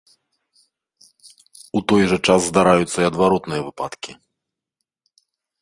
[1.79, 4.11] У той жа час здараюцца і адваротныя выпадкі.